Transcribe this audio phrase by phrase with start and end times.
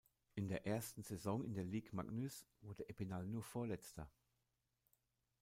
[0.33, 4.09] In der ersten Saison in der Ligue Magnus wurde Épinal nur Vorletzter.